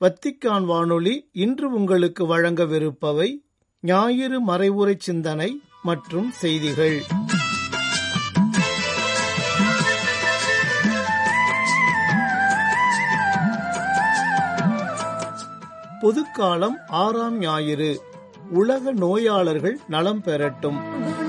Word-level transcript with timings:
Vatican 0.00 0.64
வானொலி 0.64 1.28
இன்று 1.32 1.70
உங்களுக்கு 1.70 2.38
வழங்கவிருப்பவை 2.38 3.34
ஞாயிறு 3.80 4.46
மறைவுரை 4.46 4.94
சிந்தனை 4.98 5.60
மற்றும் 5.82 6.30
செய்திகள். 6.30 7.02
பொதுக்காலம் 16.00 16.76
ஆறாம் 16.86 17.38
ஞாயிறு. 17.38 18.00
உலக 18.50 18.92
நோயாளர்கள் 18.92 19.78
நலம் 19.88 20.22
பெறட்டும். 20.22 21.23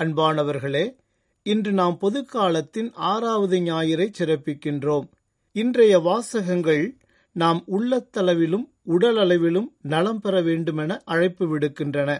அன்பானவர்களே 0.00 0.96
இன்று 1.42 1.72
நாம் 1.72 1.98
பொதுக்காலத்தின் 2.00 2.92
ஆறாவது 2.92 3.58
ஞாயிறை 3.58 4.12
சிறப்பிக்கின்றோம். 4.18 5.08
இன்றைய 5.52 5.98
வாசகங்கள் 5.98 6.96
நாம் 7.32 7.64
உள்ளத்தளவிலும் 7.66 8.64
உடலளவிலும் 8.86 9.66
நலம் 9.82 10.20
பெற 10.20 10.42
வேண்டுமென 10.42 11.00
அழைப்பு 11.04 11.58
விடுக்கின்றன. 11.58 12.18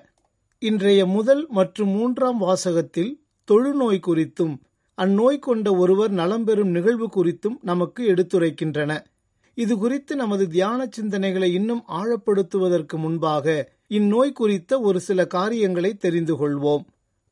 இன்றைய 0.58 1.06
முதல் 1.06 1.46
மற்றும் 1.48 1.88
மூன்றாம் 1.88 2.38
வாசகத்தில் 2.38 3.24
தொழுநோய் 3.50 4.00
குறித்தும் 4.06 4.58
அந்நோய் 4.96 5.38
கொண்ட 5.38 5.74
ஒருவர் 5.74 6.10
நலம் 6.10 6.44
பெறும் 6.44 6.68
நிகழ்வு 6.68 7.06
குறித்தும் 7.06 7.58
நமக்கு 7.62 8.14
எடுத்துரைக்கின்றன. 8.14 9.04
இது 9.54 9.78
குறித்து 9.78 10.16
நமது 10.16 10.48
தியான 10.48 10.88
சிந்தனைகளை 10.96 11.52
இன்னும் 11.52 11.84
ஆழப்படுத்துவதற்கு 11.88 12.96
முன்பாக 12.96 13.72
இந்நோய் 13.88 14.32
குறித்த 14.32 14.80
ஒரு 14.80 15.00
சில 15.00 15.26
காரியங்களை 15.26 15.94
தெரிந்து 15.94 16.34
கொள்வோம். 16.34 16.84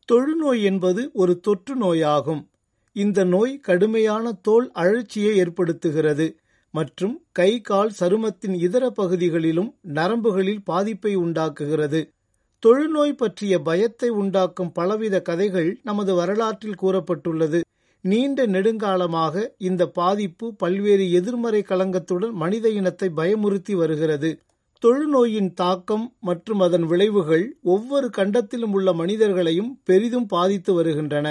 தொழுநோய் 0.08 0.62
என்பது 0.62 1.10
ஒரு 1.12 1.40
தொற்று 1.40 1.74
நோயாகும். 1.76 2.42
இந்த 2.96 3.24
நோய் 3.24 3.58
கடுமையான 3.58 4.32
தோல் 4.32 4.70
அழற்சியை 4.74 5.32
ஏற்படுத்துகிறது 5.42 6.26
மற்றும் 6.74 7.14
கை 7.32 7.60
கால் 7.60 7.92
சருமத்தின் 8.00 8.54
இதர 8.56 8.90
பகுதிகளிலும் 8.90 9.70
நரம்புகளில் 9.94 10.62
பாதிப்பை 10.64 11.12
உண்டாக்குகிறது. 11.16 12.00
தொழுநோய் 12.62 13.12
பற்றிய 13.12 13.54
பயத்தை 13.58 14.08
உண்டாக்கும் 14.08 14.72
பலவித 14.72 15.16
கதைகள் 15.20 15.70
நமது 15.82 16.14
வரலாற்றில் 16.14 16.80
கூறப்பட்டுள்ளது. 16.82 17.60
நீண்ட 18.04 18.46
நெடுங்காலமாக 18.46 19.46
இந்த 19.58 19.82
பாதிப்பு 19.86 20.54
பல்வேறு 20.54 21.12
எதிர்மறை 21.12 21.64
களங்கத்துடன் 21.68 22.32
மனித 22.32 22.68
இனத்தை 22.70 23.08
பயமுறுத்தி 23.16 23.72
வருகிறது. 23.72 24.30
தொழுநோயின் 24.84 25.52
தாக்கம் 25.54 26.04
மற்றும் 26.20 26.60
அதன் 26.60 26.84
விளைவுகள் 26.86 27.58
ஒவ்வொரு 27.62 28.10
கண்டத்திலும் 28.16 28.72
உள்ள 28.72 28.92
மனிதர்களையும் 28.92 29.80
பெரிதும் 29.84 30.26
பாதித்து 30.26 30.74
வருகின்றன. 30.74 31.26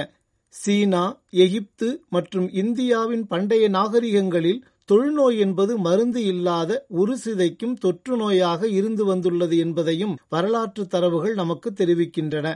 சீனா 0.49 1.03
எகிப்து 1.29 1.87
மற்றும் 2.09 2.47
இந்தியாவின் 2.53 3.27
பண்டைய 3.27 3.69
நாகரிகங்களில் 3.69 4.59
தொழுநோய் 4.89 5.37
என்பது 5.37 5.77
மருந்து 5.77 6.23
இல்லாத 6.23 6.85
உரு 6.87 7.15
சிதைக்கும் 7.25 7.73
தொற்று 7.73 8.15
நோயாக 8.17 8.67
இருந்து 8.69 9.05
வந்துள்ளது 9.05 9.57
என்பதையும் 9.57 10.17
வரலாற்று 10.29 10.87
தரவுகள் 10.87 11.33
நமக்கு 11.33 11.71
தெரிவிக்கின்றன. 11.71 12.47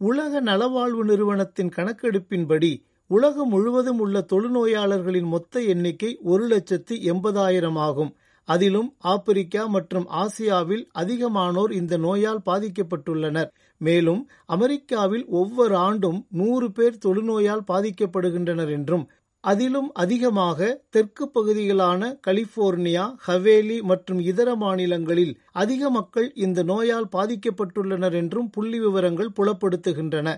உலக 0.00 0.40
நலவாழ்வு 0.40 1.04
நிறுவனத்தின் 1.04 1.74
கணக்கெடுப்பின்படி 1.76 2.72
உலகம் 3.10 3.48
முழுவதும் 3.48 3.98
உள்ள 3.98 4.26
தொழுநோயாளர்களின் 4.32 5.28
மொத்த 5.28 5.60
எண்ணிக்கை 5.62 6.18
ஒரு 6.22 6.46
லட்சத்து 6.46 6.94
எண்பதாயிரம் 7.12 7.78
ஆகும். 7.78 8.12
அதிலும் 8.48 8.88
ஆப்பிரிக்கா 9.04 9.62
மற்றும் 9.66 10.06
ஆசியாவில் 10.22 10.84
அதிகமானோர் 10.94 11.72
இந்த 11.72 11.94
நோயால் 11.96 12.42
பாதிக்கப்பட்டுள்ளனர். 12.46 13.50
மேலும் 13.80 14.22
அமெரிக்காவில் 14.46 15.26
ஒவ்வொரு 15.40 15.76
ஆண்டும் 15.76 16.18
நூறு 16.30 16.68
பேர் 16.72 17.00
தொழுநோயால் 17.04 17.64
பாதிக்கப்படுகின்றனர் 17.72 18.70
என்றும் 18.70 19.06
அதிலும் 19.44 19.88
அதிகமாக 19.94 20.58
தெற்கு 20.90 21.24
பகுதிகளான 21.34 22.02
கலிபோர்னியா 22.26 23.04
ஹவேலி 23.26 23.76
மற்றும் 23.82 24.20
இதர 24.20 24.48
மாநிலங்களில் 24.56 25.34
அதிக 25.54 25.90
மக்கள் 25.90 26.28
இந்த 26.36 26.62
நோயால் 26.62 27.08
பாதிக்கப்பட்டுள்ளனர் 27.12 28.16
என்றும் 28.22 28.48
புள்ளி 28.50 28.78
விவரங்கள் 28.80 29.34
புலப்படுத்துகின்றன. 29.38 30.28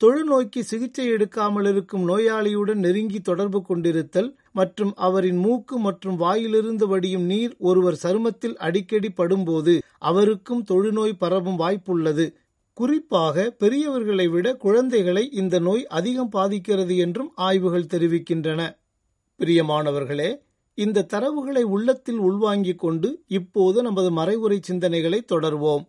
தொழுநோய்க்கு 0.00 0.60
சிகிச்சை 0.60 1.04
எடுக்காமல் 1.12 1.68
இருக்கும் 1.68 2.04
நோயாளியுடன் 2.08 2.80
நெருங்கி 2.84 3.20
தொடர்பு 3.20 3.60
கொண்டிருத்தல் 3.62 4.30
மற்றும் 4.50 4.92
அவரின் 4.96 5.36
மூக்கு 5.36 5.78
மற்றும் 5.78 6.16
வாயிலிருந்து 6.16 6.86
வடியும் 6.86 7.22
நீர் 7.22 7.54
ஒருவர் 7.58 7.98
சருமத்தில் 8.02 8.56
அடிக்கடி 8.56 9.10
படும்போது 9.16 9.74
அவருக்கும் 9.98 10.62
தொழுநோய் 10.70 11.18
பரவும் 11.18 11.58
வாய்ப்புள்ளது. 11.58 12.26
குறிப்பாக 12.76 13.56
பெரியவர்களை 13.58 14.26
விட 14.28 14.56
குழந்தைகளை 14.56 15.24
இந்த 15.32 15.58
நோய் 15.58 15.86
அதிகம் 15.98 16.28
பாதிக்கிறது 16.28 16.96
என்றும் 16.96 17.30
ஆய்வுகள் 17.34 17.90
தெரிவிக்கின்றன. 17.94 18.60
பிரியமானவர்களே 19.40 20.30
இந்த 20.78 21.06
தரவுகளை 21.12 21.62
உள்ளத்தில் 21.74 22.18
உள்வாங்கிக் 22.18 22.78
கொண்டு 22.78 23.08
இப்போது 23.26 23.78
நமது 23.82 24.10
மறைவுரை 24.10 24.58
சிந்தனைகளை 24.68 25.20
தொடர்வோம். 25.32 25.84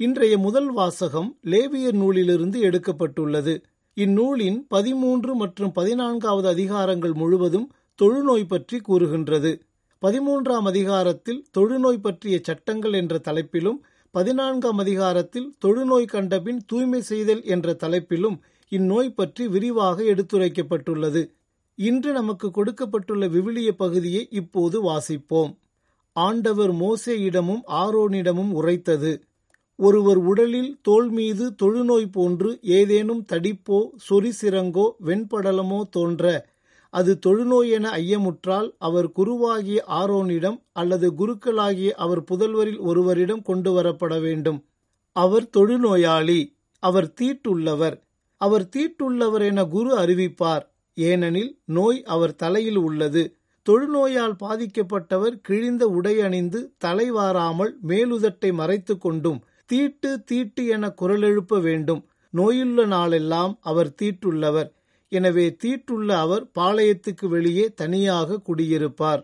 இன்றைய 0.00 0.38
முதல் 0.38 0.72
வாசகம் 0.72 1.38
லேவியர் 1.44 1.92
நூலிலிருந்து 1.92 2.62
எடுக்கப்பட்டுள்ளது. 2.62 3.62
இந்நூலின் 3.94 4.66
பதிமூன்று 4.68 5.34
மற்றும் 5.34 5.72
பதினான்காவது 5.72 6.48
அதிகாரங்கள் 6.54 7.14
முழுவதும் 7.14 7.72
தொழுநோய் 8.02 8.46
பற்றி 8.48 8.78
கூறுகின்றது. 8.80 9.60
பதிமூன்றாம் 10.02 10.66
அதிகாரத்தில் 10.66 11.40
தொழுநோய் 11.58 12.00
பற்றிய 12.00 12.40
சட்டங்கள் 12.42 12.92
என்ற 12.92 13.18
தலைப்பிலும் 13.18 13.80
பதினான்காம் 14.10 14.78
அதிகாரத்தில் 14.78 15.54
தொழுநோய் 15.64 16.04
கண்டபின் 16.04 16.60
தூய்மை 16.66 17.00
செய்தல் 17.00 17.42
என்ற 17.44 17.76
தலைப்பிலும் 17.80 18.38
இந்நோய் 18.68 19.10
பற்றி 19.10 19.48
விரிவாக 19.48 20.02
எடுத்துரைக்கப்பட்டுள்ளது. 20.02 21.30
இன்று 21.74 22.12
நமக்கு 22.12 22.50
கொடுக்கப்பட்டுள்ள 22.50 23.26
விவிலிய 23.26 23.72
பகுதியை 23.72 24.28
இப்போது 24.30 24.82
வாசிப்போம். 24.82 25.52
ஆண்டவர் 26.12 26.72
மோசேயிடமும் 26.74 27.64
ஆரோனிடமும் 27.82 28.50
உரைத்தது. 28.50 29.12
ஒருவர் 29.78 30.20
உடலில் 30.22 30.78
தோல் 30.82 31.08
மீது 31.08 31.44
தொழுநோய் 31.62 32.12
போன்று 32.12 32.50
ஏதேனும் 32.78 33.24
தடிப்போ 33.32 33.78
சொரிசிறங்கோ 34.08 34.86
வெண்படலமோ 35.04 35.80
தோன்ற 35.90 36.24
அது 36.94 37.12
தொழுநோய் 37.26 37.70
என 37.70 37.86
ஐயமுற்றால் 37.96 38.68
அவர் 38.78 39.08
குருவாகிய 39.12 39.78
ஆரோனிடம் 40.00 40.58
அல்லது 40.72 41.08
குருக்களாகிய 41.10 41.90
அவர் 41.96 42.22
புதல்வரில் 42.24 42.80
ஒருவரிடம் 42.80 43.42
கொண்டு 43.42 43.70
வரப்பட 43.72 44.14
வேண்டும். 44.20 44.58
அவர் 45.16 45.46
தொழுநோயாளி 45.56 46.40
அவர் 46.82 47.12
தீட்டுள்ளவர் 47.20 47.96
அவர் 48.40 48.66
தீட்டுள்ளவர் 48.76 49.44
என 49.44 49.60
குரு 49.64 49.92
அறிவிப்பார். 49.98 50.64
ஏனெனில் 50.96 51.52
நோய் 51.70 52.00
அவர் 52.06 52.34
தலையில் 52.36 52.76
உள்ளது. 52.78 53.22
தொழுநோயால் 53.66 54.36
பாதிக்கப்பட்டவர் 54.40 55.36
கிழிந்த 55.40 55.84
உடை 55.88 56.14
அணிந்து 56.20 56.60
தலைவாராமல் 56.84 57.72
மேலுதட்டை 57.88 58.50
மறைத்து 58.52 58.98
கொண்டும் 58.98 59.40
தீட்டு 59.70 60.10
தீட்டு 60.24 60.62
என 60.66 60.94
குரலெழுப்ப 61.00 61.60
வேண்டும். 61.60 62.02
நோயுள்ள 62.34 62.86
நாளெல்லாம் 62.86 63.54
அவர் 63.60 63.94
தீட்டுள்ளவர். 64.02 64.70
எனவே 65.12 65.56
தீட்டுள்ள 65.62 66.08
அவர் 66.24 66.44
பாளையத்துக்கு 66.58 67.26
வெளியே 67.28 67.66
தனியாக 67.74 68.40
குடியிருப்பார். 68.48 69.22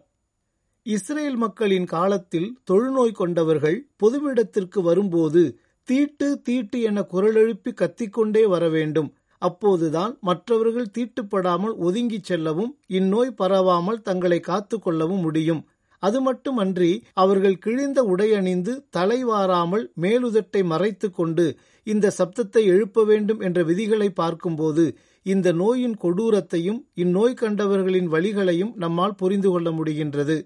இஸ்ரேல் 0.87 1.37
மக்களின் 1.37 1.87
காலத்தில் 1.87 2.49
தொழுநோய் 2.71 3.19
கொண்டவர்கள் 3.21 3.79
பொதுவிடத்திற்கு 4.03 4.81
வரும்போது 4.83 5.43
தீட்டு 5.89 6.29
தீட்டு 6.43 6.79
என 6.81 7.01
குரலெழுப்பி 7.13 7.71
கத்திக்கொண்டே 7.81 8.43
வர 8.47 8.65
வேண்டும். 8.69 9.09
அப்போதுதான் 9.43 10.13
மற்றவர்கள் 10.21 10.93
தீட்டுப்படாமல் 10.99 11.75
ஒதுங்கிச் 11.87 12.25
செல்லவும் 12.25 12.73
இந்நோய் 12.99 13.39
பரவாமல் 13.39 14.03
தங்களை 14.03 14.41
காத்து 14.41 14.77
கொள்ளவும் 14.79 15.21
முடியும். 15.21 15.63
அது 16.05 16.19
மட்டுமன்றி 16.21 16.91
அவர்கள் 17.15 17.57
கிழிந்த 17.59 18.01
உடையணிந்து 18.15 18.73
தலைவாராமல் 18.97 19.85
மேலுதட்டை 20.01 20.63
மறைத்து 20.65 21.09
கொண்டு 21.11 21.47
இந்த 21.87 22.13
சப்தத்தை 22.19 22.63
எழுப்ப 22.73 23.05
வேண்டும் 23.05 23.41
என்ற 23.41 23.63
விதிகளை 23.63 24.09
பார்க்கும்போது 24.13 24.85
இந்த 25.27 25.49
நோயின் 25.53 25.97
கொடூரத்தையும் 26.03 26.81
இந்நோய் 26.95 27.41
கண்டவர்களின் 27.41 28.09
வழிகளையும் 28.09 28.73
நம்மால் 28.75 29.15
புரிந்து 29.15 29.51
கொள்ள 29.51 29.69
முடிகின்றது. 29.71 30.37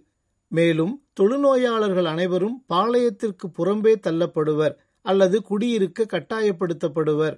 மேலும் 0.53 0.93
தொழுநோயாளர்கள் 1.21 2.09
அனைவரும் 2.13 2.57
பாளையத்திற்கு 2.73 3.47
புறம்பே 3.59 3.95
தள்ளப்படுவர் 4.07 4.75
அல்லது 5.07 5.37
குடியிருக்க 5.43 6.07
கட்டாயப்படுத்தப்படுவர். 6.13 7.37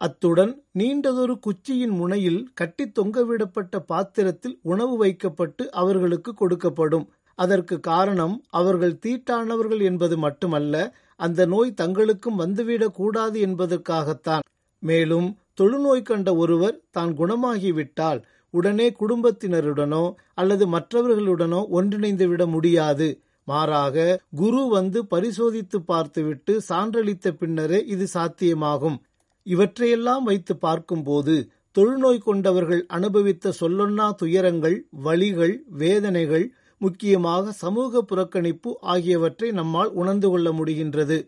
அத்துடன் 0.00 0.52
நீண்டதொரு 0.78 1.34
குச்சியின் 1.46 1.94
முனையில் 2.00 2.40
கட்டித் 2.54 2.94
தொங்கவிடப்பட்ட 2.98 3.76
பாத்திரத்தில் 3.86 4.56
உணவு 4.62 4.96
வைக்கப்பட்டு 4.96 5.64
அவர்களுக்கு 5.72 6.32
கொடுக்கப்படும். 6.40 7.06
அதற்கு 7.38 7.80
காரணம் 7.80 8.36
அவர்கள் 8.50 9.00
தீட்டானவர்கள் 9.06 9.82
என்பது 9.82 10.16
மட்டுமல்ல 10.18 10.76
அந்த 11.20 11.46
நோய் 11.46 11.78
தங்களுக்கும் 11.80 12.38
வந்துவிடக் 12.38 12.94
கூடாது 12.94 13.36
என்பதற்காகத்தான். 13.40 14.44
மேலும் 14.82 15.28
தொழுநோய் 15.60 16.02
கண்ட 16.02 16.30
ஒருவர் 16.36 16.80
தான் 16.90 17.12
குணமாகிவிட்டால் 17.16 18.20
உடனே 18.54 18.88
குடும்பத்தினருடனோ 19.00 20.04
அல்லது 20.34 20.64
மற்றவர்களுடனோ 20.66 21.60
ஒன்றிணைந்து 21.68 22.26
விட 22.28 22.46
முடியாது. 22.46 23.08
மாறாக 23.48 23.96
குரு 24.36 24.62
வந்து 24.68 25.06
பரிசோதித்து 25.06 25.78
பார்த்துவிட்டு 25.82 26.60
சான்றளித்த 26.68 27.30
பின்னரே 27.30 27.80
இது 27.86 28.06
சாத்தியமாகும். 28.14 28.98
இவற்றையெல்லாம் 29.46 30.24
வைத்து 30.24 30.56
பார்க்கும்போது 30.56 31.34
தொழுநோய் 31.76 32.18
கொண்டவர்கள் 32.18 32.86
அனுபவித்த 32.88 33.52
சொல்லொன்னா 33.60 34.06
துயரங்கள் 34.14 34.76
வழிகள் 35.02 35.54
வேதனைகள் 35.74 36.46
முக்கியமாக 36.80 37.52
சமூக 37.52 38.02
புறக்கணிப்பு 38.02 38.70
ஆகியவற்றை 38.94 39.48
நம்மால் 39.50 39.92
உணர்ந்து 39.92 40.28
கொள்ள 40.30 40.48
முடிகின்றது. 40.52 41.18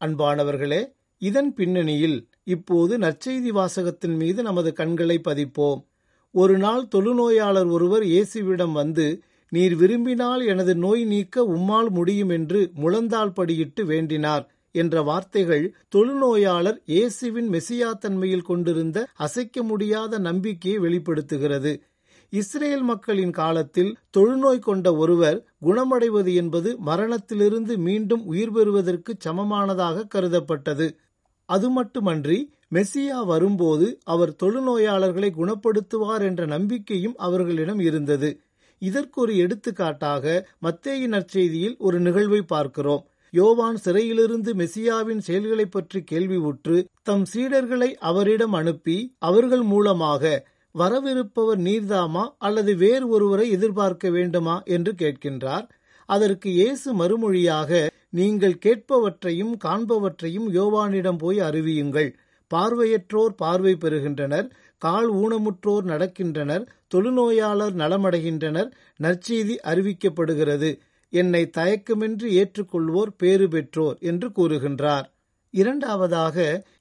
அன்பானவர்களே 0.00 0.82
இதன் 1.22 1.50
பின்னணியில் 1.54 2.18
இப்போது 2.44 2.94
நற்செய்தி 2.98 3.50
வாசகத்தின் 3.50 4.16
மீது 4.16 4.40
நமது 4.42 4.70
கண்களை 4.72 5.18
பதிப்போம். 5.18 5.80
ஒரு 6.34 6.56
நாள் 6.58 6.84
தொழுநோயாளர் 6.94 7.66
ஒருவர் 7.66 8.04
இயேசுவிடம் 8.04 8.72
வந்து 8.72 9.06
நீர் 9.52 9.74
விரும்பினால் 9.74 10.42
எனது 10.46 10.72
நோய் 10.74 11.04
நீக்க 11.04 11.44
உம்மால் 11.56 11.90
முடியும் 11.90 12.28
என்று 12.28 12.60
முழந்தால் 12.82 13.36
படியிட்டு 13.38 13.82
வேண்டினார் 13.82 14.44
என்ற 14.74 15.02
வார்த்தைகள் 15.02 15.64
தொழுநோயாளர் 15.88 16.78
இயேசுவின் 16.84 17.48
மெசியா 17.52 17.90
தன்மையில் 17.98 18.48
கொண்டிருந்த 18.50 19.06
அசைக்க 19.16 19.62
முடியாத 19.62 20.18
நம்பிக்கையை 20.18 20.78
வெளிப்படுத்துகிறது. 20.78 21.72
இஸ்ரேல் 22.34 22.82
மக்களின் 22.82 23.32
காலத்தில் 23.32 23.90
தொழுநோய் 24.16 24.58
கொண்ட 24.58 24.86
ஒருவர் 24.94 25.38
குணமடைவது 25.66 26.30
என்பது 26.34 26.70
மரணத்திலிருந்து 26.80 27.74
மீண்டும் 27.78 28.22
உயிர் 28.24 28.52
பெறுவதற்கு 28.52 29.12
சமமானதாக 29.24 30.06
கருதப்பட்டது. 30.14 30.86
அது 31.48 31.68
மட்டுமன்றி 31.70 32.38
மெஸ்ஸியா 32.74 33.18
வரும்போது 33.26 33.86
அவர் 34.04 34.32
தொழுநோயாளர்களை 34.42 35.30
குணப்படுத்துவார் 35.36 36.22
என்ற 36.22 36.42
நம்பிக்கையும் 36.46 37.16
அவர்களிடம் 37.18 37.80
இருந்தது. 37.80 38.30
இதற்கு 38.82 39.18
ஒரு 39.20 39.34
எடுத்துக்காட்டாக 39.36 40.24
மத்தேயின் 40.66 41.14
நற்செய்தியில் 41.16 41.76
ஒரு 41.78 41.98
நிகழ்வை 42.00 42.40
பார்க்கிறோம். 42.54 43.04
யோவான் 43.32 43.78
சிறையிலிருந்து 43.84 44.50
மெசியாவின் 44.54 45.22
செயல்களை 45.28 45.66
பற்றி 45.66 46.00
கேள்வி 46.04 46.38
உற்று 46.50 46.76
தம் 47.02 47.24
சீடர்களை 47.32 47.88
அவரிடம் 48.10 48.54
அனுப்பி 48.60 48.98
அவர்கள் 49.18 49.64
மூலமாக 49.72 50.34
வரவிருப்பவர் 50.74 51.60
நீர்தாமா 51.66 52.24
அல்லது 52.38 52.76
வேறு 52.76 53.08
ஒருவரை 53.08 53.50
எதிர்பார்க்க 53.50 54.10
வேண்டுமா 54.10 54.62
என்று 54.66 54.92
கேட்கின்றார். 54.92 55.66
அதற்கு 56.08 56.48
இயேசு 56.50 56.88
மறுமொழியாக 56.94 57.70
நீங்கள் 58.10 58.56
கேட்பவற்றையும் 58.64 59.54
காண்பவற்றையும் 59.64 60.48
யோவானிடம் 60.56 61.18
போய் 61.18 61.40
அறிவியுங்கள். 61.40 62.10
பார்வையற்றோர் 62.50 63.34
பார்வை 63.36 63.74
பெறுகின்றனர் 63.74 64.48
கால் 64.82 65.08
ஊனமுற்றோர் 65.12 65.84
நடக்கின்றனர் 65.84 66.64
தொழுநோயாளர் 66.94 67.74
நலமடைகின்றனர் 67.74 68.70
நற்செய்தி 69.00 69.56
அறிவிக்கப்படுகிறது. 69.64 70.70
என்னை 71.12 71.42
தயக்கமின்றி 71.56 72.28
ஏற்றுக்கொள்வோர் 72.40 73.12
பேறு 73.16 73.48
பெற்றோர் 73.48 73.96
என்று 74.00 74.28
கூறுகின்றார். 74.28 75.06
இரண்டாவதாக 75.54 76.36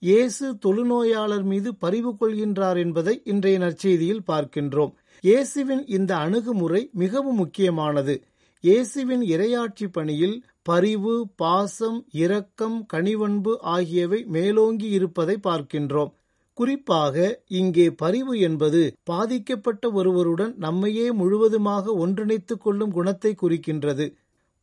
இயேசு 0.08 0.46
தொழுநோயாளர் 0.66 1.46
மீது 1.52 1.70
பரிவு 1.84 2.12
கொள்கின்றார் 2.22 2.80
என்பதை 2.84 3.14
இன்றைய 3.24 3.58
நற்செய்தியில் 3.60 4.24
பார்க்கின்றோம். 4.32 4.94
இயேசுவின் 5.24 5.84
இந்த 5.98 6.12
அணுகுமுறை 6.26 6.82
மிகவும் 6.94 7.40
முக்கியமானது. 7.44 8.16
இயேசுவின் 8.64 9.24
இரையாட்சி 9.34 9.86
பணியில் 9.92 10.36
பரிவு 10.62 11.14
பாசம் 11.36 12.00
இரக்கம் 12.24 12.78
கனிவன்பு 12.94 13.54
ஆகியவை 13.76 14.20
மேலோங்கி 14.36 14.90
இருப்பதை 14.90 15.36
பார்க்கின்றோம். 15.48 16.12
குறிப்பாக 16.58 17.16
இங்கே 17.60 17.86
பரிவு 18.02 18.34
என்பது 18.40 18.82
பாதிக்கப்பட்ட 19.04 19.92
ஒருவருடன் 19.92 20.54
நம்மையே 20.58 21.08
முழுவதுமாக 21.22 21.96
ஒன்றிணைத்துக் 22.04 22.64
கொள்ளும் 22.66 22.92
குணத்தை 22.92 23.32
குறிக்கின்றது. 23.42 24.06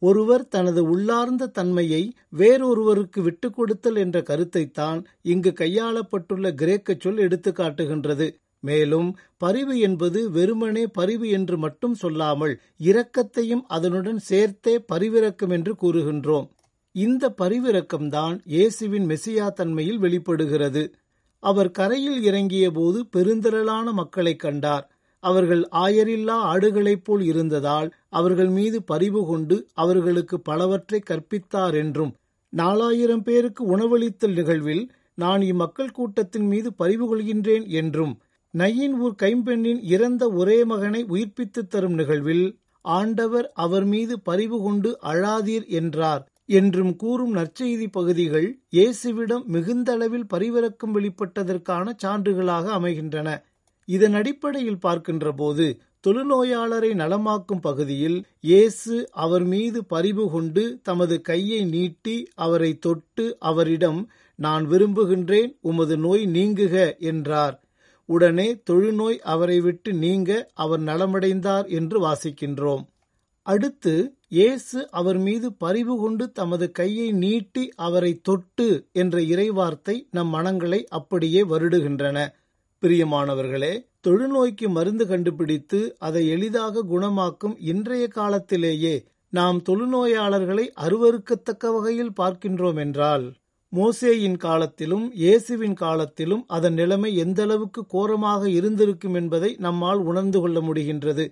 ஒருவர் 0.01 0.49
தனது 0.49 0.85
உள்ளார்ந்த 0.85 1.47
தன்மையை 1.47 2.13
வேறொருவருக்கு 2.37 3.23
விட்டுக் 3.23 3.55
கொடுத்தல் 3.55 3.97
என்ற 3.97 4.21
கருத்தைத்தான் 4.21 5.05
இங்கு 5.23 5.53
கையாளப்பட்டுள்ள 5.61 6.53
கிரேக்க 6.53 6.97
சொல் 7.01 7.17
எடுத்து 7.17 7.53
காட்டுகின்றது. 7.53 8.35
மேலும் 8.61 9.17
பரிவு 9.37 9.79
என்பது 9.79 10.31
வெறுமனே 10.31 10.87
பரிவு 10.87 11.29
என்று 11.29 11.59
மட்டும் 11.59 11.95
சொல்லாமல் 11.95 12.61
இரக்கத்தையும் 12.85 13.63
அதனுடன் 13.67 14.19
சேர்த்தே 14.19 14.85
பரிவிறக்கம் 14.93 15.51
என்று 15.51 15.75
கூறுகின்றோம். 15.83 16.49
இந்த 16.93 17.35
பரிவிறக்கம்தான் 17.43 18.41
இயேசுவின் 18.45 19.07
மெசியா 19.07 19.53
தன்மையில் 19.53 19.99
வெளிப்படுகிறது. 19.99 20.95
அவர் 21.39 21.71
கரையில் 21.71 22.23
இறங்கிய 22.23 22.71
போது 22.71 23.05
பெருந்திரளான 23.17 23.93
மக்களைக் 23.93 24.41
கண்டார். 24.41 24.91
அவர்கள் 25.21 25.69
ஆயரில்லா 25.73 26.37
ஆடுகளைப் 26.53 27.05
போல் 27.05 27.23
இருந்ததால் 27.23 27.93
அவர்கள் 28.13 28.51
மீது 28.51 28.79
பரிவு 28.83 29.21
கொண்டு 29.27 29.57
அவர்களுக்கு 29.75 30.41
பலவற்றை 30.41 31.01
கற்பித்தார் 31.01 31.75
என்றும் 31.75 32.13
நாலாயிரம் 32.53 33.23
பேருக்கு 33.23 33.63
உணவளித்தல் 33.67 34.35
நிகழ்வில் 34.35 34.85
நான் 35.15 35.43
இம்மக்கள் 35.43 35.93
கூட்டத்தின் 35.93 36.47
மீது 36.47 36.69
பரிவு 36.73 37.07
கொள்கின்றேன் 37.07 37.67
என்றும் 37.73 38.15
நையின் 38.55 38.95
ஊர் 39.01 39.15
கைம்பெண்ணின் 39.15 39.81
இறந்த 39.87 40.23
ஒரே 40.33 40.65
மகனை 40.65 41.03
உயிர்ப்பித்து 41.09 41.63
தரும் 41.67 41.95
நிகழ்வில் 41.95 42.47
ஆண்டவர் 42.85 43.47
அவர் 43.55 43.85
மீது 43.85 44.15
பரிவு 44.21 44.59
கொண்டு 44.63 44.91
அழாதீர் 45.03 45.67
என்றார் 45.71 46.23
என்றும் 46.53 46.97
கூறும் 46.97 47.35
நற்செய்தி 47.35 47.87
பகுதிகள் 47.91 48.47
இயேசுவிடம் 48.75 49.45
மிகுந்த 49.47 49.93
அளவில் 49.93 50.27
பரிவிறக்கம் 50.27 50.95
வெளிப்பட்டதற்கான 50.95 51.93
சான்றுகளாக 52.03 52.67
அமைகின்றன. 52.71 53.29
இதன் 53.89 54.15
அடிப்படையில் 54.15 54.79
பார்க்கின்ற 54.79 55.33
போது 55.33 55.67
தொழுநோயாளரை 56.05 56.91
நலமாக்கும் 56.95 57.61
பகுதியில் 57.61 58.19
இயேசு 58.41 58.95
அவர் 59.11 59.45
மீது 59.45 59.85
பரிவு 59.85 60.31
கொண்டு 60.31 60.63
தமது 60.83 61.21
கையை 61.21 61.65
நீட்டி 61.65 62.15
அவரை 62.35 62.79
தொட்டு 62.79 63.37
அவரிடம் 63.39 64.01
நான் 64.39 64.65
விரும்புகின்றேன் 64.67 65.51
உமது 65.61 65.97
நோய் 65.97 66.25
நீங்குக 66.27 66.77
என்றார். 66.99 67.57
உடனே 68.09 68.49
தொழுநோய் 68.71 69.19
அவரை 69.25 69.61
விட்டு 69.61 69.93
நீங்க 69.95 70.31
அவர் 70.55 70.81
நலமடைந்தார் 70.81 71.67
என்று 71.69 71.99
வாசிக்கின்றோம். 72.01 72.83
அடுத்து 73.47 73.95
இயேசு 74.29 74.79
அவர் 74.91 75.19
மீது 75.19 75.53
பரிவு 75.53 75.95
கொண்டு 75.99 76.25
தமது 76.33 76.67
கையை 76.71 77.13
நீட்டி 77.13 77.65
அவரை 77.77 78.13
தொட்டு 78.21 78.67
என்ற 78.93 79.21
இறைவார்த்தை 79.21 79.97
நம் 80.11 80.29
மனங்களை 80.29 80.81
அப்படியே 80.89 81.43
வருடுகின்றன. 81.43 82.19
பிரியமானவர்களே 82.83 83.75
தொழுநோய்க்கு 84.05 84.67
மருந்து 84.69 85.05
கண்டுபிடித்து 85.07 85.81
அதை 85.99 86.23
எளிதாக 86.29 86.85
குணமாக்கும் 86.91 87.57
இன்றைய 87.63 88.05
காலத்திலேயே 88.09 88.95
நாம் 89.33 89.59
தொழுநோயாளர்களை 89.69 90.65
அருவருக்கத்தக்க 90.85 91.73
வகையில் 91.73 92.17
பார்க்கின்றோம் 92.21 92.77
என்றால் 92.77 93.27
மோசேயின் 93.73 94.37
காலத்திலும் 94.37 95.05
இயேசுவின் 95.15 95.75
காலத்திலும் 95.75 96.43
அதன் 96.47 96.75
நிலைமை 96.75 97.11
எந்தளவுக்கு 97.25 97.81
கோரமாக 97.89 98.43
இருந்திருக்கும் 98.49 99.15
என்பதை 99.15 99.51
நம்மால் 99.59 100.01
உணர்ந்து 100.03 100.39
கொள்ள 100.41 100.59
முடிகின்றது. 100.61 101.27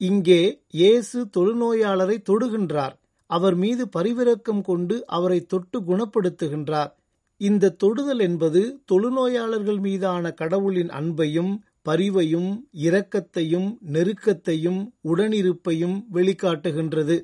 இங்கே 0.00 0.42
இயேசு 0.72 1.18
தொழுநோயாளரை 1.36 2.16
தொடுகின்றார். 2.30 2.94
அவர் 3.30 3.54
மீது 3.54 3.84
பரிவிரக்கம் 3.96 4.62
கொண்டு 4.62 4.96
அவரை 5.06 5.40
தொட்டு 5.46 5.78
குணப்படுத்துகின்றார். 5.80 6.92
இந்த 7.40 7.74
தொடுதல் 7.82 8.18
என்பது 8.18 8.60
தொழுநோயாளர்கள் 8.92 9.80
மீதான 9.80 10.30
கடவுளின் 10.32 10.92
அன்பையும் 11.00 11.52
பரிவையும் 11.88 12.50
இரக்கத்தையும் 12.82 13.68
நெருக்கத்தையும் 13.92 14.80
உடனிருப்பையும் 15.04 15.96
வெளிக்காட்டுகின்றது. 16.12 17.16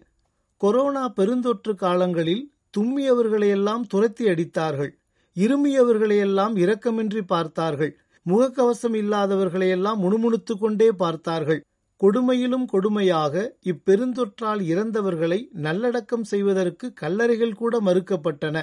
கொரோனா 0.61 1.05
பெருந்தொற்று 1.17 1.75
காலங்களில் 1.75 2.45
தும்மியவர்களையெல்லாம் 2.79 3.85
துரத்தி 3.89 4.25
அடித்தார்கள். 4.25 4.93
இருமியவர்களையெல்லாம் 5.37 6.55
இரக்கமின்றி 6.65 7.23
பார்த்தார்கள். 7.27 7.93
முகக்கவசம் 8.27 8.97
இல்லாதவர்களையெல்லாம் 9.03 9.97
முணுமுணுத்துக் 9.97 10.61
கொண்டே 10.61 10.93
பார்த்தார்கள். 10.93 11.61
கொடுமையிலும் 12.01 12.67
கொடுமையாக 12.73 13.35
இப்பெருந்தொற்றால் 13.65 14.63
இறந்தவர்களை 14.71 15.39
நல்லடக்கம் 15.53 16.25
செய்வதற்கு 16.25 16.93
கல்லறைகள் 17.01 17.55
கூட 17.55 17.81
மறுக்கப்பட்டன. 17.81 18.57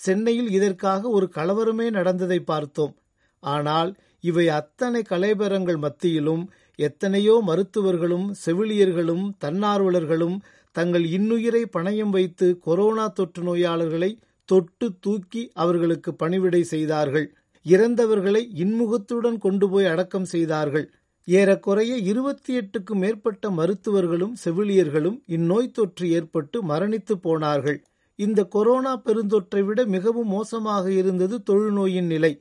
சென்னையில் 0.00 0.50
இதற்காக 0.50 1.08
ஒரு 1.08 1.28
கலவரமே 1.34 1.90
நடந்ததை 1.90 2.40
பார்த்தோம். 2.40 2.94
ஆனால் 3.42 3.90
இவை 4.24 4.48
அத்தனை 4.48 5.02
கலைபரங்கள் 5.08 5.78
மத்தியிலும் 5.78 6.44
எத்தனையோ 6.78 7.34
மருத்துவர்களும் 7.46 8.26
செவிலியர்களும் 8.46 9.24
தன்னார்வலர்களும் 9.44 10.36
தங்கள் 10.72 11.02
இன்னுயிரை 11.02 11.62
பணயம் 11.76 12.08
வைத்து 12.08 12.58
கொரோனா 12.58 13.08
தொற்று 13.08 13.42
நோயாளர்களை 13.42 14.10
தொட்டு 14.44 14.86
தூக்கி 15.00 15.50
அவர்களுக்கு 15.54 16.14
பணிவிடை 16.14 16.62
செய்தார்கள். 16.64 17.26
இறந்தவர்களை 17.66 18.42
இன்முகத்துடன் 18.54 19.38
கொண்டு 19.38 19.66
போய் 19.68 19.84
அடக்கம் 19.84 20.24
செய்தார்கள். 20.24 20.86
ஏறக்குறைய 21.28 21.96
இருபத்தி 21.96 22.58
எட்டுக்கும் 22.58 22.98
மேற்பட்ட 22.98 23.50
மருத்துவர்களும் 23.50 24.34
செவிலியர்களும் 24.44 25.18
இந்நோய் 25.26 25.70
தொற்று 25.70 26.10
ஏற்பட்டு 26.10 26.58
மரணித்து 26.62 27.12
போனார்கள். 27.12 27.78
இந்த 28.18 28.44
கொரோனா 28.44 28.92
பெருந்தொற்றை 28.96 29.64
விட 29.64 29.80
மிகவும் 29.86 30.28
மோசமாக 30.28 30.92
இருந்தது 30.92 31.36
தொழுநோயின் 31.50 32.08
நிலை. 32.14 32.32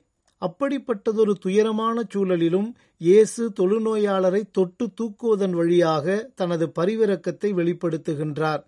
அப்படிப்பட்டதொரு 0.41 1.33
துயரமான 1.45 2.03
சூழலிலும் 2.13 2.69
இயேசு 2.97 3.43
தொழுநோயாளரை 3.59 4.41
தொட்டு 4.51 4.85
தூக்குவதன் 4.99 5.55
வழியாக 5.59 6.31
தனது 6.35 6.65
பரிவிரக்கத்தை 6.79 7.49
வெளிப்படுத்துகின்றார். 7.59 8.61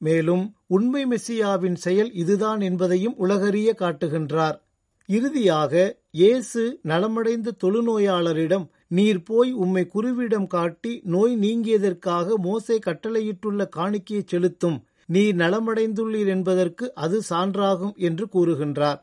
மேலும் 0.00 0.44
உண்மை 0.66 1.02
மெஸ்ஸியாவின் 1.06 1.78
செயல் 1.84 2.10
இதுதான் 2.12 2.60
என்பதையும் 2.60 3.16
உலகறிய 3.16 3.70
காட்டுகின்றார். 3.82 4.56
இறுதியாக 5.08 5.72
இயேசு 6.10 6.62
நலமடைந்த 6.88 7.54
தொழுநோயாளரிடம் 7.62 8.66
நீர் 8.88 9.22
போய் 9.22 9.50
உம்மை 9.52 9.84
குருவிடம் 9.94 10.46
காட்டி 10.46 10.92
நோய் 11.04 11.34
நீங்கியதற்காக 11.36 12.36
மோசை 12.42 12.78
கட்டளையிட்டுள்ள 12.86 13.66
காணிக்கையை 13.76 14.22
செலுத்தும். 14.24 14.78
நீர் 15.06 15.36
நலமடைந்துள்ளீர் 15.36 16.30
என்பதற்கு 16.36 16.94
அது 16.94 17.18
சான்றாகும் 17.30 17.94
என்று 18.08 18.26
கூறுகின்றார். 18.34 19.00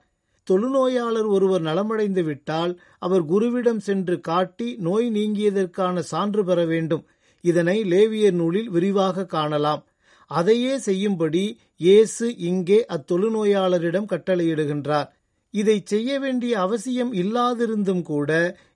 தொழுநோயாளர் 0.50 1.28
ஒருவர் 1.36 1.64
நலமடைந்து 1.70 2.24
விட்டால் 2.24 2.74
அவர் 3.06 3.24
குருவிடம் 3.32 3.82
சென்று 3.88 4.16
காட்டி 4.20 4.68
நோய் 4.88 5.08
நீங்கியதற்கான 5.18 6.00
சான்று 6.12 6.44
பெற 6.44 6.60
வேண்டும். 6.66 7.04
இதனை 7.44 7.78
லேவியர் 7.92 8.38
நூலில் 8.42 8.70
விரிவாக 8.70 9.26
காணலாம். 9.36 9.84
அதையே 10.32 10.74
செய்யும்படி 10.88 11.44
இயேசு 11.82 12.26
இங்கே 12.50 12.80
அத்தொழுநோயாளரிடம் 12.96 14.10
கட்டளையிடுகின்றார். 14.14 15.08
இதை 15.54 15.78
செய்ய 15.86 16.20
வேண்டிய 16.20 16.54
அவசியம் 16.60 17.12
இல்லாதிருந்தும் 17.14 18.02
கூட 18.12 18.32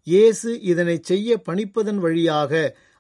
இயேசு 0.08 0.51
இதனை 0.72 0.96
செய்ய 1.10 1.38
பணிப்பதன் 1.48 2.00
வழியாக 2.06 2.51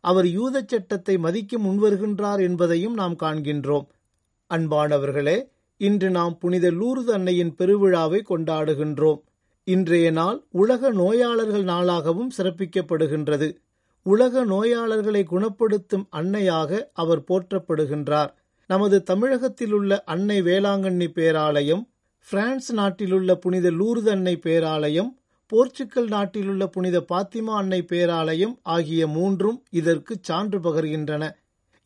அவர் 0.03 0.27
யூத 0.37 0.55
சட்டத்தை 0.71 1.15
மதிக்க 1.25 1.57
முன்வருகின்றார் 1.57 2.41
என்பதையும் 2.47 2.95
நாம் 3.01 3.15
காண்கின்றோம். 3.23 3.87
அன்பானவர்களே 4.51 5.37
இன்று 5.87 6.09
நாம் 6.09 6.33
புனித 6.37 6.67
லூர்து 6.71 7.11
அன்னையின் 7.11 7.53
பெருவிழாவை 7.57 8.19
கொண்டாடுகின்றோம். 8.29 9.19
இன்றைய 9.67 10.11
நாள் 10.11 10.37
உலக 10.51 10.91
நோயாளர்கள் 10.91 11.63
நாளாகவும் 11.63 12.31
சிறப்பிக்கப்படுகின்றது. 12.37 13.47
உலக 14.05 14.43
நோயாளர்களை 14.45 15.23
குணப்படுத்தும் 15.23 16.05
அன்னையாக 16.11 16.81
அவர் 16.93 17.23
போற்றப்படுகின்றார். 17.23 18.31
நமது 18.69 18.97
தமிழகத்திலுள்ள 19.09 19.91
அன்னை 20.05 20.37
வேளாங்கண்ணி 20.41 21.07
பேராலயம் 21.17 21.83
பிரான்ஸ் 22.27 22.69
நாட்டிலுள்ள 22.73 23.31
புனித 23.35 23.67
லூர்து 23.71 24.09
அன்னை 24.09 24.35
பேராலயம் 24.43 25.11
போர்ச்சுக்கல் 25.51 26.07
நாட்டிலுள்ள 26.07 26.63
புனித 26.67 26.97
பாத்திமா 27.11 27.53
அன்னை 27.61 27.81
பேராலயம் 27.89 28.55
ஆகிய 28.75 29.07
மூன்றும் 29.07 29.57
இதற்கு 29.71 30.13
சான்று 30.21 30.59
பகர்கின்றன. 30.59 31.23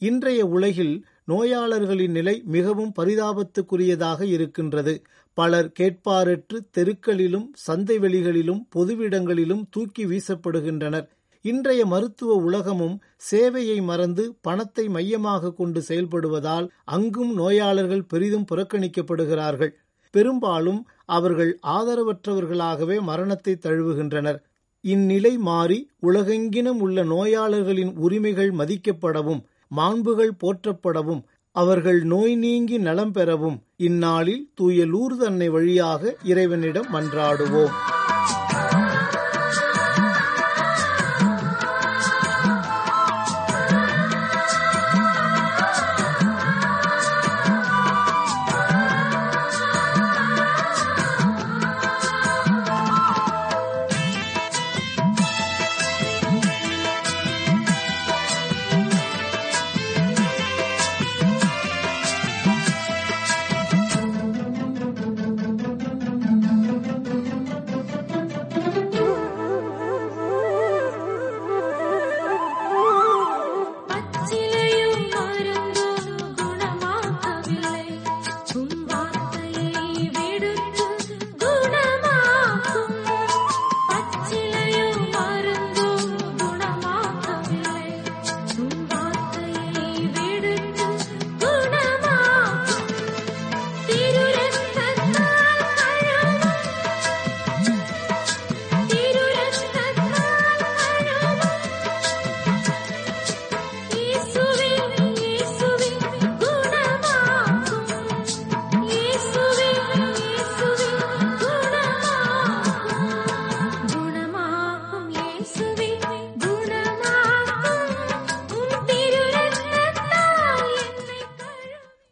இன்றைய 0.02 0.42
உலகில் 0.46 0.96
நோயாளர்களின் 1.28 2.12
நிலை 2.12 2.44
மிகவும் 2.46 2.94
பரிதாபத்துக்குரியதாக 3.00 4.22
இருக்கின்றது. 4.22 4.94
பலர் 5.34 5.72
கேட்பாரற்று 5.80 6.58
தெருக்களிலும் 6.78 7.48
சந்தை 7.54 8.00
வெளிகளிலும் 8.00 8.62
பொதுவிடங்களிலும் 8.76 9.64
தூக்கி 9.70 10.06
வீசப்படுகின்றனர். 10.06 11.08
இன்றைய 11.46 11.86
மருத்துவ 11.86 12.36
உலகமும் 12.36 13.02
சேவையை 13.32 13.84
மறந்து 13.84 14.24
பணத்தை 14.42 14.88
மையமாக 14.90 15.54
கொண்டு 15.54 15.84
செயல்படுவதால் 15.88 16.68
அங்கும் 16.86 17.34
நோயாளர்கள் 17.34 18.06
பெரிதும் 18.06 18.46
புறக்கணிக்கப்படுகிறார்கள். 18.52 19.74
பெரும்பாலும் 20.12 20.82
அவர்கள் 21.06 21.60
ஆதரவற்றவர்களாகவே 21.68 23.02
மரணத்தை 23.02 23.54
தழுவுகின்றனர். 23.60 24.40
இந்நிலை 24.84 25.38
மாறி 25.38 25.90
உலகெங்கிலும் 26.02 26.80
உள்ள 26.80 27.04
நோயாளர்களின் 27.04 27.94
உரிமைகள் 27.98 28.52
மதிக்கப்படவும் 28.52 29.44
மாண்புகள் 29.68 30.32
போற்றப்படவும் 30.44 31.24
அவர்கள் 31.52 32.04
நோய் 32.04 32.36
நீங்கி 32.36 32.78
நலம் 32.78 33.12
பெறவும் 33.12 33.58
இந்நாளில் 33.78 34.52
தூய 34.56 34.86
லூர்து 34.86 35.26
அன்னை 35.26 35.50
வழியாக 35.50 36.16
இறைவனிடம் 36.24 36.90
மன்றாடுவோம். 36.94 37.95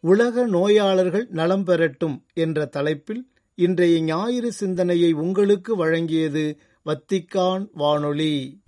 உலக 0.03 0.45
நோயாளர்கள் 0.45 1.27
நலம் 1.29 1.63
பெறட்டும் 1.63 2.25
என்ற 2.33 2.65
தலைப்பில் 2.65 3.31
இன்றைய 3.55 4.01
ஞாயிறு 4.01 4.51
சிந்தனையை 4.51 5.12
உங்களுக்கு 5.12 5.86
வழங்கியது 5.86 6.57
வத்திக்கான் 6.86 7.67
வானொலி. 7.74 8.62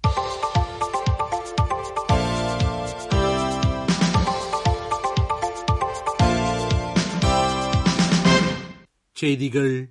செய்திகள். 9.12 9.88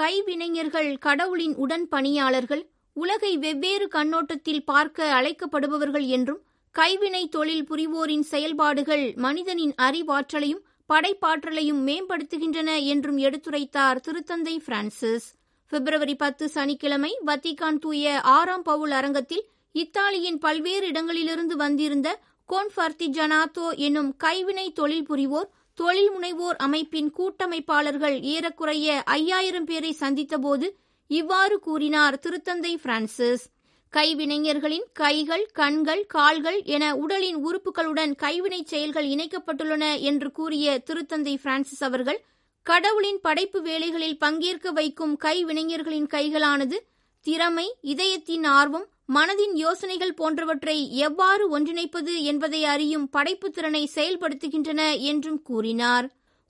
கைவினைஞர்கள் 0.00 0.98
கடவுளின் 0.98 1.54
உடன் 1.54 1.88
பணியாளர்கள் 1.88 2.70
உலகை 2.92 3.36
வெவ்வேறு 3.36 3.88
கண்ணோட்டத்தில் 3.88 4.64
பார்க்க 4.64 5.12
அழைக்கப்படுபவர்கள் 5.14 6.06
என்றும் 6.06 6.40
கைவினை 6.72 7.28
தொழில் 7.28 7.66
புரிவோரின் 7.70 8.20
செயல்பாடுகள் 8.20 9.12
மனிதனின் 9.16 9.74
அறிவாற்றலையும் 9.82 10.62
படைப்பாற்றலையும் 10.92 11.82
மேம்படுத்துகின்றன 11.88 12.84
என்றும் 12.84 13.18
எடுத்துரைத்தார் 13.18 14.00
திருத்தந்தை 14.06 14.56
பிரான்சிஸ். 14.66 15.28
பிப்ரவரி 15.68 16.14
பத்து 16.14 16.48
சனிக்கிழமை 16.48 17.12
வத்திகான் 17.26 17.78
தூய 17.78 18.20
ஆறாம் 18.20 18.62
பவுல் 18.62 18.90
அரங்கத்தில் 18.90 19.44
இத்தாலியின் 19.72 20.38
பல்வேறு 20.38 20.86
இடங்களிலிருந்து 20.86 21.56
வந்திருந்த 21.56 22.08
கோன்ஃபர்டிஜனாத்தோ 22.48 23.66
என்னும் 23.76 24.10
கைவினை 24.24 24.72
தொழில் 24.72 25.06
புரிவோர் 25.10 25.48
தொழில் 25.74 26.10
முனைவோர் 26.10 26.58
அமைப்பின் 26.58 27.10
கூட்டமைப்பாளர்கள் 27.18 28.20
ஏறக்குறைய 28.34 29.02
ஐயாயிரம் 29.06 29.64
பேரை 29.64 29.96
சந்தித்தபோது 30.00 30.68
இவ்வாறு 31.10 31.58
கூறினார் 31.60 32.18
திருத்தந்தை 32.22 32.74
பிரான்சிஸ். 32.82 33.44
கைவினைஞர்களின் 33.92 34.84
கைகள் 34.92 35.50
கண்கள் 35.52 36.06
கால்கள் 36.06 36.62
என 36.64 36.96
உடலின் 36.96 37.36
உறுப்புகளுடன் 37.36 38.14
கைவினைச் 38.14 38.66
செயல்கள் 38.66 39.06
இணைக்கப்பட்டுள்ளன 39.06 40.00
என்று 40.00 40.32
கூறிய 40.32 40.82
திருத்தந்தை 40.86 41.34
பிரான்சிஸ் 41.42 41.84
அவர்கள் 41.84 42.20
கடவுளின் 42.62 43.20
படைப்பு 43.20 43.62
வேலைகளில் 43.62 44.18
பங்கேற்க 44.18 44.70
வைக்கும் 44.70 45.18
கைவினைஞர்களின் 45.24 46.08
கைகளானது 46.10 46.78
திறமை 47.20 47.74
இதயத்தின் 47.80 48.46
ஆர்வம் 48.46 48.86
மனதின் 49.14 49.54
யோசனைகள் 49.54 50.14
போன்றவற்றை 50.14 50.90
எவ்வாறு 50.96 51.58
ஒன்றிணைப்பது 51.58 52.22
என்பதை 52.22 52.64
அறியும் 52.64 53.08
படைப்பு 53.08 53.50
திறனை 53.50 53.90
செயல்படுத்துகின்றன 53.94 55.00
என்றும் 55.00 55.42
கூறினார். 55.42 56.06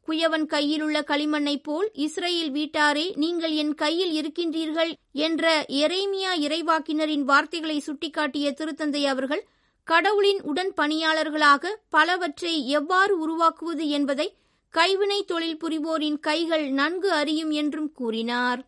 குயவன் 0.09 0.47
கையில் 0.47 0.83
உள்ள 0.83 0.99
களிமண்ணைப் 1.01 1.63
போல் 1.63 1.89
இஸ்ரேல் 1.95 2.51
வீட்டாரே 2.53 3.05
நீங்கள் 3.17 3.55
என் 3.55 3.75
கையில் 3.75 4.13
இருக்கின்றீர்கள் 4.13 4.93
என்ற 5.13 5.45
எரேமியா 5.83 6.33
இறைவாக்கினரின் 6.47 7.25
வார்த்தைகளை 7.25 7.83
சுட்டிக்காட்டிய 7.87 8.49
திருத்தந்தை 8.53 9.03
அவர்கள் 9.05 9.45
கடவுளின் 9.87 10.41
உடன் 10.43 10.73
பணியாளர்களாக 10.77 11.73
பலவற்றை 11.89 12.67
எவ்வாறு 12.69 13.15
உருவாக்குவது 13.19 13.89
என்பதை 13.89 14.29
கைவினை 14.75 15.21
தொழில் 15.25 15.57
புரிவோரின் 15.57 16.19
கைகள் 16.21 16.67
நன்கு 16.71 17.13
அறியும் 17.13 17.51
என்றும் 17.51 17.91
கூறினார். 17.93 18.61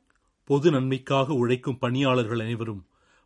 பொது 0.45 0.71
நன்மைக்காக 0.71 1.35
உழைக்கும் 1.35 1.79
பணியாளர்கள் 1.79 2.39
அனைவரும் 2.39 2.83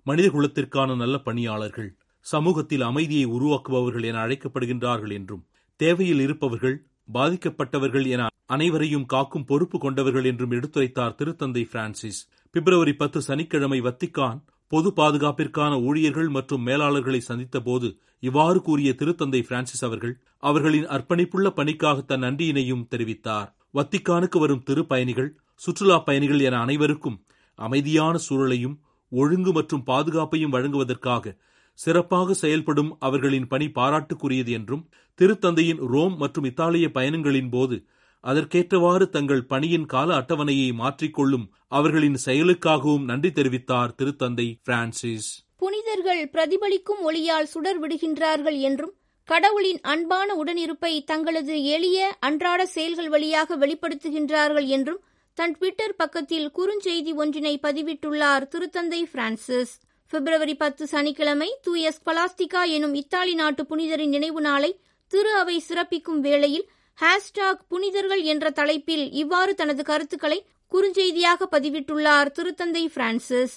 மனித 0.07 0.27
குலத்திற்கான 0.29 0.97
நல்ல 0.97 1.17
பணியாளர்கள். 1.19 1.89
சமூகத்தில் 2.27 2.81
அமைதியை 2.81 3.27
உருவாக்குபவர்கள் 3.27 4.05
என 4.05 4.19
அழைக்கப்படுகின்றார்கள் 4.27 5.13
என்றும் 5.13 5.43
தேவையில் 5.81 6.21
இருப்பவர்கள் 6.21 6.77
பாதிக்கப்பட்டவர்கள் 7.15 8.07
என 8.07 8.27
அனைவரையும் 8.47 9.07
காக்கும் 9.07 9.45
பொறுப்பு 9.45 9.79
கொண்டவர்கள் 9.79 10.25
என்றும் 10.25 10.51
எடுத்துரைத்தார் 10.51 11.17
திருத்தந்தை 11.19 11.63
பிரான்சிஸ். 11.73 12.21
பிப்ரவரி 12.55 12.95
பத்து 12.95 13.19
சனிக்கிழமை 13.23 13.81
வத்திக்கான் 13.81 14.39
பொது 14.73 14.89
பாதுகாப்பிற்கான 14.97 15.73
ஊழியர்கள் 15.83 16.29
மற்றும் 16.29 16.67
மேலாளர்களை 16.67 17.19
சந்தித்த 17.19 17.59
போது 17.61 17.89
இவ்வாறு 18.21 18.59
கூறிய 18.63 18.91
திருத்தந்தை 19.01 19.41
பிரான்சிஸ் 19.43 19.85
அவர்கள் 19.85 20.15
அவர்களின் 20.39 20.87
அர்ப்பணிப்புள்ள 20.87 21.49
பணிக்காக 21.51 22.01
தன் 22.01 22.23
நன்றியினையும் 22.23 22.87
தெரிவித்தார். 22.91 23.49
வத்திக்கானுக்கு 23.75 24.39
வரும் 24.39 24.65
திருப்பயணிகள் 24.67 25.31
சுற்றுலா 25.61 25.99
பயணிகள் 25.99 26.41
என 26.41 26.59
அனைவருக்கும் 26.59 27.19
அமைதியான 27.59 28.19
சூழலையும் 28.29 28.77
ஒழுங்கு 29.13 29.53
மற்றும் 29.53 29.85
பாதுகாப்பையும் 29.87 30.55
வழங்குவதற்காக 30.55 31.35
சிறப்பாக 31.79 32.35
செயல்படும் 32.35 32.91
அவர்களின் 32.99 33.47
பணி 33.47 33.67
பாராட்டுக்குரியது 33.75 34.53
என்றும் 34.59 34.85
திருத்தந்தையின் 35.19 35.83
ரோம் 35.93 36.17
மற்றும் 36.17 36.45
இத்தாலிய 36.45 36.87
பயணங்களின் 36.95 37.51
போது 37.51 37.77
அதற்கேற்றவாறு 38.25 39.05
தங்கள் 39.09 39.45
பணியின் 39.45 39.87
கால 39.87 40.09
அட்டவணையை 40.21 40.71
மாற்றிக்கொள்ளும் 40.75 41.47
அவர்களின் 41.69 42.19
செயலுக்காகவும் 42.25 43.05
நன்றி 43.05 43.31
தெரிவித்தார் 43.31 43.95
திருத்தந்தை 43.99 44.47
பிரான்சிஸ். 44.65 45.29
புனிதர்கள் 45.57 46.23
பிரதிபலிக்கும் 46.33 47.03
ஒளியால் 47.09 47.51
சுடர் 47.53 47.81
விடுகின்றார்கள் 47.83 48.59
என்றும் 48.61 48.95
கடவுளின் 49.29 49.81
அன்பான 49.93 50.29
உடனிருப்பை 50.43 50.93
தங்களது 51.05 51.57
எளிய 51.75 51.99
அன்றாட 52.21 52.61
செயல்கள் 52.67 53.09
வழியாக 53.09 53.57
வெளிப்படுத்துகின்றார்கள் 53.57 54.69
என்றும் 54.77 55.03
தன் 55.39 55.55
ட்விட்டர் 55.59 55.97
பக்கத்தில் 55.97 56.49
குறுஞ்செய்தி 56.59 57.13
ஒன்றினை 57.15 57.55
பதிவிட்டுள்ளார் 57.67 58.47
திருத்தந்தை 58.55 59.03
பிரான்சிஸ். 59.13 59.75
பிப்ரவரி 60.11 60.55
பத்து 60.55 60.85
சனிக்கிழமை 60.87 61.49
தூய 61.63 61.91
ஸ்கொலாஸ்டிகா 61.97 62.61
எனும் 62.77 62.95
இத்தாலி 62.95 63.35
நாட்டு 63.35 63.63
புனிதரின் 63.67 64.09
நினைவு 64.09 64.41
நாளை 64.41 64.71
திரு 65.13 65.33
அவை 65.33 65.57
சிறப்பிக்கும் 65.69 66.21
வேளையில் 66.21 66.65
ஹேஷ்டாக் 66.99 67.67
புனிதர்கள் 67.69 68.23
என்ற 68.23 68.51
தலைப்பில் 68.51 69.05
இவ்வாறு 69.13 69.53
தனது 69.55 69.83
கருத்துக்களை 69.83 70.39
குறுஞ்செய்தியாக 70.73 71.49
பதிவிட்டுள்ளார் 71.51 72.31
திருத்தந்தை 72.39 72.85
பிரான்சிஸ். 72.95 73.55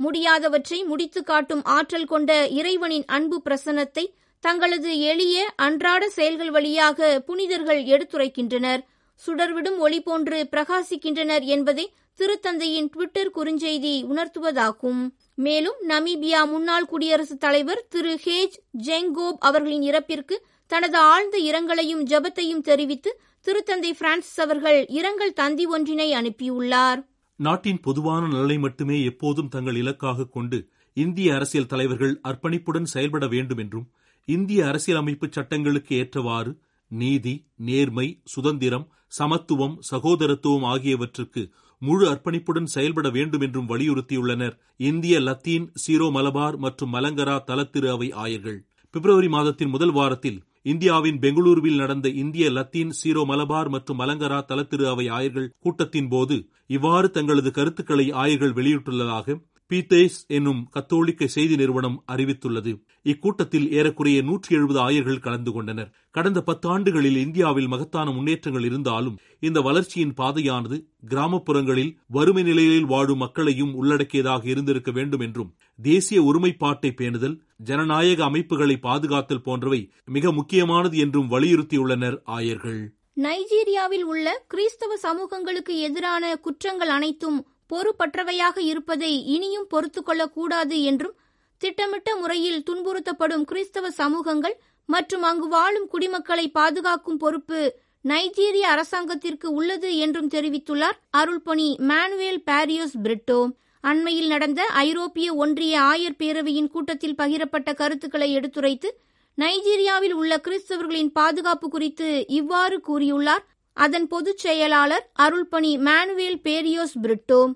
முடியாதவற்றை 0.00 0.78
முடித்து 0.84 1.20
காட்டும் 1.22 1.64
ஆற்றல் 1.76 2.04
கொண்ட 2.04 2.30
இறைவனின் 2.58 3.06
அன்பு 3.06 3.38
பிரசன்னத்தை 3.46 4.04
தங்களது 4.44 4.92
எளிய 5.10 5.36
அன்றாட 5.56 6.02
செயல்கள் 6.08 6.50
வழியாக 6.50 7.20
புனிதர்கள் 7.26 7.82
எடுத்துரைக்கின்றனர். 7.94 8.82
சுடர்விடும் 9.20 9.78
ஒளி 9.78 10.00
போன்று 10.00 10.38
பிரகாசிக்கின்றனர் 10.52 11.44
என்பதை 11.56 11.84
திருத்தந்தையின் 12.18 12.88
ட்விட்டர் 12.92 13.30
குறுஞ்செய்தி 13.34 13.94
உணர்த்துவதாகும். 14.04 15.02
மேலும் 15.34 15.78
நமீபியா 15.88 16.40
முன்னாள் 16.46 16.84
குடியரசுத் 16.84 17.40
தலைவர் 17.40 17.86
திரு 17.88 18.20
ஹேஜ் 18.24 18.56
ஜெங்கோப் 18.84 19.38
அவர்களின் 19.38 19.86
இறப்பிற்கு 19.92 20.36
தனது 20.66 20.98
ஆழ்ந்த 20.98 21.38
இரங்கலையும் 21.38 22.04
ஜெபத்தையும் 22.04 22.60
தெரிவித்து 22.60 23.20
திருத்தந்தை 23.46 23.90
பிரான்சிஸ் 23.90 24.40
அவர்கள் 24.40 24.86
இரங்கல் 24.88 25.32
தந்தி 25.32 25.66
ஒன்றினை 25.66 26.08
அனுப்பியுள்ளார். 26.12 27.00
நாட்டின் 27.36 27.80
பொதுவான 27.80 28.28
நலனை 28.28 28.58
மட்டுமே 28.58 29.04
எப்போதும் 29.04 29.48
தங்கள் 29.48 29.76
இலக்காக 29.76 30.24
கொண்டு 30.24 30.68
இந்திய 30.94 31.34
அரசியல் 31.34 31.66
தலைவர்கள் 31.66 32.20
அர்ப்பணிப்புடன் 32.28 32.92
செயல்பட 32.94 33.26
வேண்டும் 33.26 33.58
என்றும் 33.58 33.88
இந்திய 34.28 34.66
அரசியலமைப்பு 34.66 35.28
சட்டங்களுக்கு 35.30 35.96
ஏற்றவாறு 35.96 36.58
நீதி 36.92 37.34
நேர்மை 37.68 38.06
சுதந்திரம் 38.34 38.86
சமத்துவம் 39.18 39.76
சகோதரத்துவம் 39.90 40.66
ஆகியவற்றுக்கு 40.72 41.42
முழு 41.82 42.04
அர்ப்பணிப்புடன் 42.10 42.68
செயல்பட 42.74 43.06
வேண்டும் 43.10 43.44
என்றும் 43.46 43.70
வலியுறுத்தியுள்ளனர். 43.70 44.54
இந்திய 44.90 45.14
லத்தீன் 45.20 45.66
சீரோ 45.82 46.08
மலபார் 46.16 46.56
மற்றும் 46.56 46.92
மலங்கரா 46.96 47.36
தலத்திரு 47.48 47.88
அவை 47.94 48.08
ஆயர்கள். 48.24 48.58
பிப்ரவரி 48.94 49.28
மாதத்தின் 49.34 49.72
முதல் 49.74 49.94
வாரத்தில் 49.98 50.38
இந்தியாவின் 50.62 51.18
பெங்களூருவில் 51.18 51.80
நடந்த 51.82 52.08
இந்திய 52.22 52.46
லத்தீன் 52.50 52.92
சீரோ 52.98 53.22
மலபார் 53.30 53.68
மற்றும் 53.68 53.98
மலங்கரா 54.00 54.38
தலத்திரு 54.50 54.84
அவை 54.90 55.06
ஆயர்கள் 55.16 55.48
கூட்டத்தின் 55.64 56.10
போது 56.12 56.36
இவ்வாறு 56.76 57.08
தங்களது 57.16 57.50
கருத்துக்களை 57.50 58.06
ஆயர்கள் 58.22 58.56
வெளியிட்டுள்ளதாக 58.58 59.36
பீத்தேஸ் 59.70 60.16
என்னும் 60.26 60.68
கத்தோலிக்க 60.70 61.26
செய்தி 61.26 61.56
நிறுவனம் 61.56 62.04
அறிவித்துள்ளது. 62.12 62.72
இக்கூட்டத்தில் 63.04 63.70
ஏறக்குறைய 63.70 64.22
நூற்றி 64.22 64.56
எழுபது 64.56 64.80
ஆயர்கள் 64.80 65.18
கலந்து 65.18 65.52
கொண்டனர். 65.52 65.92
கடந்த 66.10 66.42
பத்தாண்டுகளில் 66.46 67.16
இந்தியாவில் 67.16 67.66
மகத்தான 67.66 68.10
முன்னேற்றங்கள் 68.10 68.64
இருந்தாலும் 68.64 69.18
இந்த 69.40 69.60
வளர்ச்சியின் 69.60 70.14
பாதையானது 70.14 70.78
கிராமப்புறங்களில் 71.08 71.96
வறுமை 72.06 72.42
நிலையில் 72.42 72.84
வாழும் 72.84 73.18
மக்களையும் 73.18 73.74
உள்ளடக்கியதாக 73.74 74.44
இருந்திருக்க 74.44 74.90
வேண்டும் 74.90 75.20
என்றும் 75.20 75.54
தேசிய 75.78 76.22
ஒருமைப்பாட்டை 76.22 76.92
பேணுதல் 77.00 77.38
ஜனநாயக 77.56 78.24
அமைப்புகளை 78.24 78.78
பாதுகாத்தல் 78.82 79.44
போன்றவை 79.44 79.92
மிக 80.04 80.32
முக்கியமானது 80.32 80.98
என்றும் 80.98 81.30
வலியுறுத்தியுள்ளனர் 81.30 82.18
ஆயர்கள். 82.24 82.82
நைஜீரியாவில் 83.20 84.04
உள்ள 84.12 84.44
கிறிஸ்தவ 84.48 84.96
சமூகங்களுக்கு 84.96 85.78
எதிரான 85.78 86.36
குற்றங்கள் 86.36 86.88
அனைத்தும் 86.88 87.38
பொறுப்பற்றவையாக 87.70 88.58
இருப்பதை 88.58 89.12
இனியும் 89.26 89.70
பொறுத்துக்கொள்ளக்கூடாது 89.70 90.76
என்றும் 90.82 91.16
திட்டமிட்ட 91.60 92.16
முறையில் 92.16 92.64
துன்புறுத்தப்படும் 92.70 93.44
கிறிஸ்தவ 93.44 93.90
சமூகங்கள் 93.90 94.56
மற்றும் 94.88 95.22
அங்கு 95.22 95.48
வாழும் 95.48 95.88
குடிமக்களை 95.92 96.46
பாதுகாக்கும் 96.48 97.16
பொறுப்பு 97.16 97.60
நைஜீரிய 98.04 98.64
அரசாங்கத்திற்கு 98.74 99.48
உள்ளது 99.50 99.96
என்றும் 99.96 100.28
தெரிவித்துள்ளார் 100.28 100.96
அருள்பணி 101.18 101.68
மானுவேல் 101.90 102.40
பாரியோஸ் 102.50 102.96
பிரிட்டோ. 103.04 103.40
அண்மையில் 103.84 104.26
நடந்த 104.26 104.62
ஐரோப்பிய 104.66 105.34
ஒன்றிய 105.34 105.74
ஆயர் 105.80 106.18
பேரவையின் 106.18 106.68
கூட்டத்தில் 106.68 107.18
பகிரப்பட்ட 107.18 107.70
கருத்துக்களை 107.74 108.28
எடுத்துரைத்து 108.32 108.90
நைஜீரியாவில் 109.38 110.12
உள்ள 110.12 110.32
கிறிஸ்தவர்களின் 110.36 111.12
பாதுகாப்பு 111.12 111.68
குறித்து 111.68 112.08
இவ்வாறு 112.28 112.80
கூறியுள்ளார். 112.88 113.44
அதன் 113.76 114.06
பொதுச் 114.06 114.36
செயலாளர் 114.36 115.10
அருள்பணி 115.18 115.72
மானுவேல் 115.78 116.40
பேரியோஸ் 116.44 116.96
பிரிட்டோ. 117.02 117.54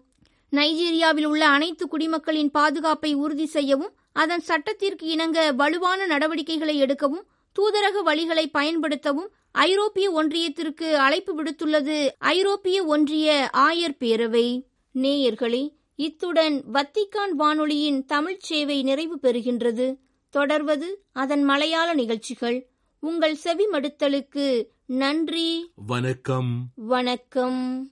நைஜீரியாவில் 0.52 1.24
உள்ள 1.24 1.48
அனைத்து 1.48 1.88
குடிமக்களின் 1.88 2.50
பாதுகாப்பை 2.50 3.14
உறுதி 3.14 3.46
செய்யவும் 3.46 3.94
அதன் 4.12 4.40
சட்டத்திற்கு 4.40 5.06
இணங்க 5.06 5.52
வலுவான 5.52 6.06
நடவடிக்கைகளை 6.06 6.82
எடுக்கவும் 6.82 7.26
தூதரக 7.56 8.02
வழிகளை 8.06 8.44
பயன்படுத்தவும் 8.58 9.28
ஐரோப்பிய 9.52 10.10
ஒன்றியத்திற்கு 10.10 10.92
அழைப்பு 10.92 11.42
விடுத்துள்ளது 11.42 12.10
ஐரோப்பிய 12.18 12.84
ஒன்றிய 12.84 13.50
ஆயர் 13.56 13.96
பேரவை. 14.00 14.62
நேயர்களே 14.94 15.74
இத்துடன் 15.94 16.62
வத்திக்கான் 16.72 17.30
வானொலியின் 17.30 18.04
தமிழ்ச் 18.04 18.40
சேவை 18.40 18.82
நிறைவு 18.82 19.18
பெறுகின்றது. 19.22 19.86
தொடர்வது 20.30 20.88
அதன் 21.12 21.42
மலையாள 21.42 21.94
நிகழ்ச்சிகள். 21.94 22.58
உங்கள் 22.98 23.34
செவி 23.34 23.66
மடுத்தலுக்கு 23.72 24.66
நன்றி. 24.86 25.72
வணக்கம். 25.74 26.68
வணக்கம். 26.74 27.90